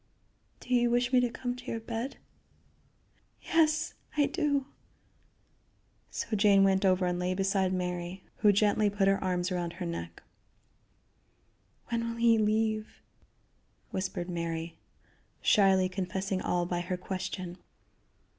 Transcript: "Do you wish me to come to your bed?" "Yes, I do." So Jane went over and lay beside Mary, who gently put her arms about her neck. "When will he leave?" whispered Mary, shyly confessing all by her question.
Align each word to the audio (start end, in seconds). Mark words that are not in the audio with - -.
"Do 0.61 0.73
you 0.73 0.89
wish 0.89 1.13
me 1.13 1.19
to 1.19 1.29
come 1.29 1.55
to 1.55 1.65
your 1.69 1.79
bed?" 1.79 2.17
"Yes, 3.43 3.93
I 4.17 4.25
do." 4.25 4.65
So 6.09 6.35
Jane 6.35 6.63
went 6.63 6.83
over 6.83 7.05
and 7.05 7.19
lay 7.19 7.35
beside 7.35 7.71
Mary, 7.71 8.23
who 8.37 8.51
gently 8.51 8.89
put 8.89 9.07
her 9.07 9.23
arms 9.23 9.51
about 9.51 9.73
her 9.73 9.85
neck. 9.85 10.23
"When 11.89 12.09
will 12.09 12.17
he 12.17 12.39
leave?" 12.39 12.95
whispered 13.91 14.27
Mary, 14.27 14.75
shyly 15.39 15.87
confessing 15.87 16.41
all 16.41 16.65
by 16.65 16.79
her 16.79 16.97
question. 16.97 17.59